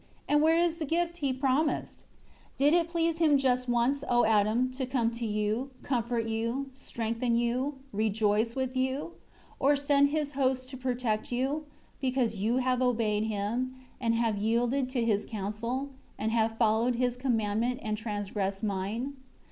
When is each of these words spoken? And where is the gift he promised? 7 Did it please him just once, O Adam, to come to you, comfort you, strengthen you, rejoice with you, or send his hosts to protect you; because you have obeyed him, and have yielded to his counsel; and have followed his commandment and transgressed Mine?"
And 0.27 0.41
where 0.41 0.57
is 0.57 0.77
the 0.77 0.85
gift 0.85 1.17
he 1.17 1.31
promised? 1.31 2.05
7 2.57 2.57
Did 2.57 2.73
it 2.73 2.89
please 2.89 3.19
him 3.19 3.37
just 3.37 3.69
once, 3.69 4.03
O 4.09 4.25
Adam, 4.25 4.71
to 4.71 4.87
come 4.87 5.11
to 5.11 5.27
you, 5.27 5.69
comfort 5.83 6.25
you, 6.25 6.71
strengthen 6.73 7.35
you, 7.35 7.75
rejoice 7.93 8.55
with 8.55 8.75
you, 8.75 9.11
or 9.59 9.75
send 9.75 10.09
his 10.09 10.31
hosts 10.31 10.67
to 10.71 10.75
protect 10.77 11.31
you; 11.31 11.65
because 11.99 12.39
you 12.39 12.57
have 12.57 12.81
obeyed 12.81 13.25
him, 13.25 13.75
and 13.99 14.15
have 14.15 14.39
yielded 14.39 14.89
to 14.89 15.05
his 15.05 15.23
counsel; 15.23 15.91
and 16.17 16.31
have 16.31 16.57
followed 16.57 16.95
his 16.95 17.15
commandment 17.15 17.79
and 17.83 17.95
transgressed 17.99 18.63
Mine?" 18.63 19.17